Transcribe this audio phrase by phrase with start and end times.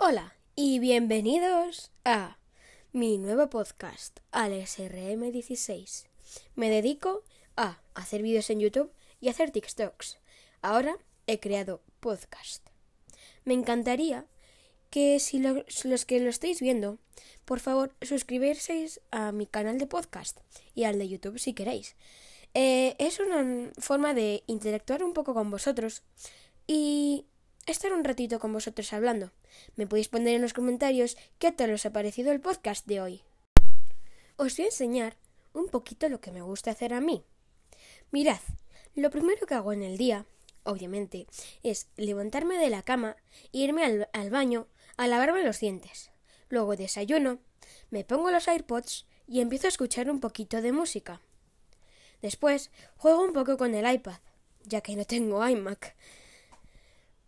[0.00, 2.38] Hola y bienvenidos a
[2.92, 6.06] mi nuevo podcast, srm 16
[6.54, 7.24] Me dedico
[7.56, 10.20] a hacer vídeos en YouTube y hacer TikToks.
[10.62, 12.64] Ahora he creado podcast.
[13.44, 14.26] Me encantaría
[14.90, 16.98] que si los que lo estáis viendo,
[17.44, 20.38] por favor, suscribirseis a mi canal de podcast
[20.76, 21.96] y al de YouTube si queréis.
[22.54, 26.04] Eh, es una forma de interactuar un poco con vosotros
[26.68, 27.26] y
[27.66, 29.32] estar un ratito con vosotros hablando.
[29.76, 33.22] Me podéis poner en los comentarios qué tal os ha parecido el podcast de hoy.
[34.36, 35.16] Os voy a enseñar
[35.52, 37.24] un poquito lo que me gusta hacer a mí.
[38.10, 38.40] Mirad,
[38.94, 40.26] lo primero que hago en el día,
[40.64, 41.26] obviamente,
[41.62, 43.16] es levantarme de la cama
[43.52, 46.10] irme al, al baño a lavarme los dientes.
[46.48, 47.38] Luego desayuno,
[47.90, 51.20] me pongo los AirPods y empiezo a escuchar un poquito de música.
[52.22, 54.18] Después juego un poco con el iPad,
[54.64, 55.94] ya que no tengo iMac.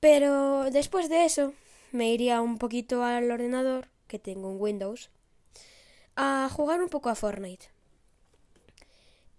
[0.00, 1.52] Pero después de eso
[1.92, 5.10] me iría un poquito al ordenador, que tengo un Windows,
[6.16, 7.66] a jugar un poco a Fortnite.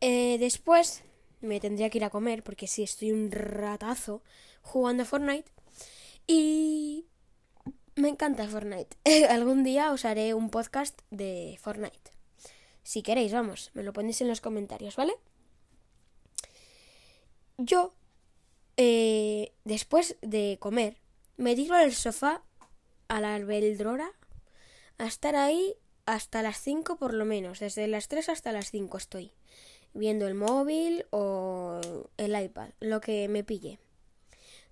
[0.00, 1.02] Eh, después
[1.40, 4.22] me tendría que ir a comer, porque sí, estoy un ratazo
[4.62, 5.50] jugando a Fortnite.
[6.26, 7.06] Y
[7.94, 8.96] me encanta Fortnite.
[9.30, 12.10] Algún día os haré un podcast de Fortnite.
[12.82, 15.14] Si queréis, vamos, me lo ponéis en los comentarios, ¿vale?
[17.58, 17.94] Yo,
[18.76, 20.98] eh, después de comer,
[21.36, 22.42] me tiro al sofá
[23.08, 24.12] a la albeldrora
[24.98, 25.74] a estar ahí
[26.06, 27.60] hasta las 5 por lo menos.
[27.60, 29.32] Desde las 3 hasta las 5 estoy
[29.92, 31.80] viendo el móvil o
[32.16, 33.78] el iPad, lo que me pille.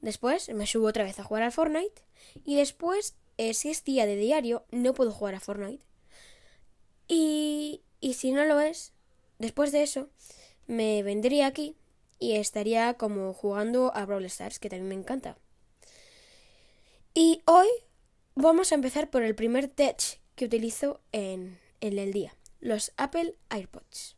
[0.00, 2.02] Después me subo otra vez a jugar al Fortnite
[2.44, 5.84] y después, eh, si es día de diario, no puedo jugar a Fortnite.
[7.08, 8.92] Y, y si no lo es,
[9.38, 10.08] después de eso,
[10.66, 11.76] me vendría aquí
[12.18, 15.36] y estaría como jugando a Brawl Stars, que también me encanta.
[17.14, 17.68] Y hoy
[18.34, 24.16] vamos a empezar por el primer tech que utilizo en, el día, los Apple AirPods.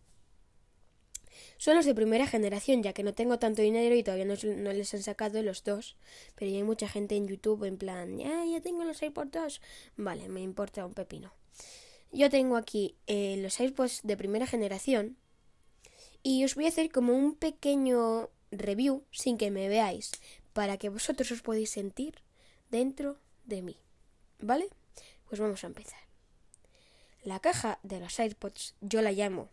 [1.58, 4.94] Son los de primera generación, ya que no tengo tanto dinero y todavía no, les
[4.94, 5.96] han sacado los dos.
[6.36, 9.60] Pero ya hay mucha gente en YouTube en plan, ya, ya tengo los AirPods 2.
[9.96, 11.32] Vale, me importa un pepino.
[12.12, 15.16] Yo tengo aquí eh, los AirPods de primera generación,
[16.22, 20.12] y os voy a hacer como un pequeño review sin que me veáis
[20.52, 22.23] para que vosotros os podáis sentir
[22.70, 23.76] dentro de mí.
[24.40, 24.68] ¿Vale?
[25.28, 26.00] Pues vamos a empezar.
[27.22, 29.48] La caja de los AirPods yo la llamo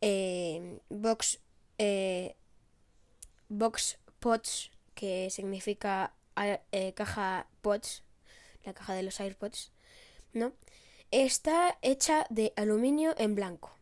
[0.00, 1.40] eh, Box
[1.78, 2.36] eh,
[3.48, 6.14] Box Pods que significa
[6.72, 8.02] eh, caja Pods,
[8.64, 9.72] la caja de los AirPods,
[10.32, 10.52] ¿no?
[11.10, 13.72] Está hecha de aluminio en blanco.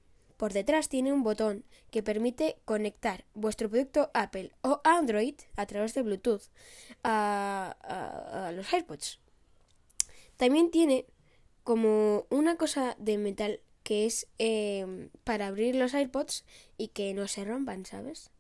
[0.43, 5.95] Por detrás tiene un botón que permite conectar vuestro producto Apple o Android a través
[5.95, 6.43] de Bluetooth
[7.05, 9.21] a, los AirPods.
[10.37, 11.07] También tiene
[11.63, 16.45] como una cosa de metal que es eh, para abrir los AirPods
[16.77, 18.33] y que no se rompan, ¿sabes?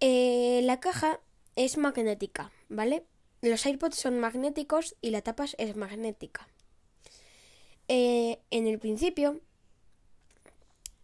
[0.00, 1.20] Eh, la caja
[1.56, 3.06] es magnética, ¿vale?
[3.40, 6.48] Los AirPods son magnéticos y la tapa es magnética.
[7.88, 9.40] Eh, en el principio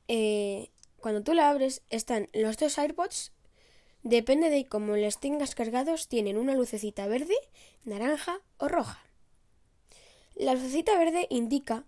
[0.08, 0.70] eh,
[1.00, 3.32] cuando tú la abres están los dos AirPods.
[4.02, 7.34] Depende de cómo les tengas cargados, tienen una lucecita verde,
[7.84, 9.02] naranja o roja.
[10.34, 11.84] La lucecita verde indica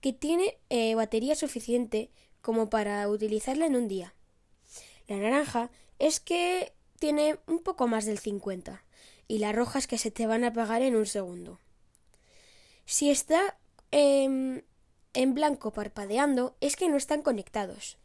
[0.00, 2.10] que tiene eh, batería suficiente
[2.42, 4.14] como para utilizarla en un día.
[5.08, 8.84] La naranja es que tiene un poco más del 50
[9.28, 11.60] y la roja es que se te van a apagar en un segundo.
[12.84, 13.56] Si está
[13.92, 14.62] eh,
[15.14, 17.96] en blanco parpadeando es que no están conectados.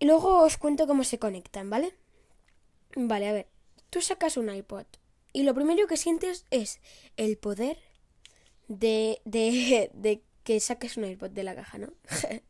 [0.00, 1.94] Y luego os cuento cómo se conectan, ¿vale?
[2.94, 3.46] Vale, a ver,
[3.90, 4.86] tú sacas un iPod
[5.32, 6.80] y lo primero que sientes es
[7.16, 7.78] el poder
[8.68, 11.92] de, de, de que saques un iPod de la caja, ¿no?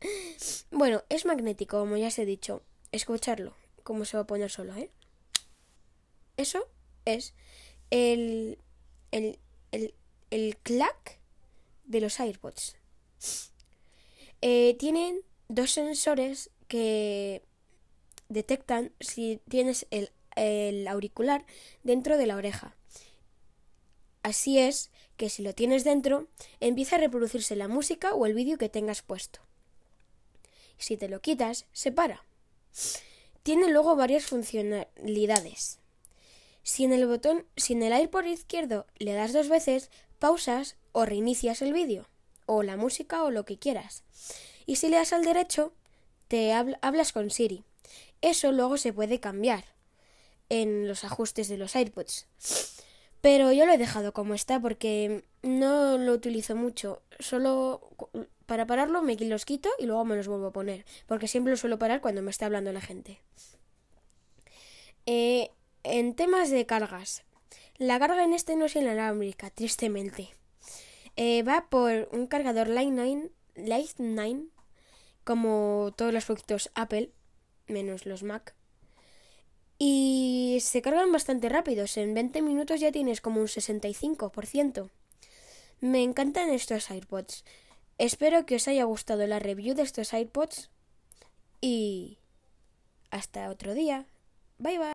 [0.71, 2.63] bueno, es magnético, como ya os he dicho.
[2.91, 4.89] Escucharlo, cómo se va a poner solo, ¿eh?
[6.37, 6.67] Eso
[7.05, 7.35] es
[7.91, 8.57] el,
[9.11, 9.37] el,
[9.71, 9.93] el,
[10.31, 11.18] el clack
[11.89, 12.77] de los AirPods.
[14.41, 17.43] Eh, tienen dos sensores que
[18.29, 20.11] detectan si tienes el,
[20.87, 21.45] auricular
[21.83, 22.77] dentro de la oreja.
[24.23, 26.27] Así es que si lo tienes dentro,
[26.61, 29.41] empieza a reproducirse la música o el vídeo que tengas puesto.
[30.77, 32.23] Si te lo quitas, se para.
[33.43, 35.79] Tiene luego varias funcionalidades.
[36.63, 39.89] Si en el botón, si en el AirPod izquierdo le das dos veces,
[40.19, 42.07] pausas o reinicias el vídeo
[42.45, 44.03] o la música o lo que quieras.
[44.65, 45.73] Y si le das al derecho,
[46.27, 47.63] te hablas con Siri.
[48.21, 49.65] Eso luego se puede cambiar
[50.49, 52.25] en los ajustes de los AirPods.
[53.21, 57.01] Pero yo lo he dejado como está porque no lo utilizo mucho.
[57.19, 57.81] Solo
[58.45, 60.85] para pararlo me los quito y luego me los vuelvo a poner.
[61.05, 63.19] Porque siempre los suelo parar cuando me está hablando la gente.
[65.05, 65.51] Eh,
[65.83, 67.23] en temas de cargas.
[67.77, 70.38] La carga en este no es inalámbrica, tristemente.
[71.21, 74.51] Eh, va por un cargador Lightning, Lightning,
[75.25, 77.11] como todos los productos Apple,
[77.67, 78.55] menos los Mac.
[79.77, 81.97] Y se cargan bastante rápidos.
[81.97, 84.89] En 20 minutos ya tienes como un 65%.
[85.81, 87.43] Me encantan estos AirPods.
[87.97, 90.69] Espero que os haya gustado la review de estos AirPods.
[91.59, 92.19] Y
[93.11, 94.05] hasta otro día.
[94.57, 94.87] Bye bye.